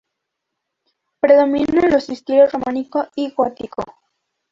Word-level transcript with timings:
Predominan 1.19 1.91
los 1.91 2.09
estilos 2.09 2.51
románico 2.51 3.05
y 3.15 3.29
gótico. 3.29 3.83